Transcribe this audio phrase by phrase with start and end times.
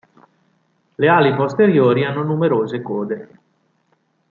[0.95, 3.29] Le ali posteriori hanno numerose code.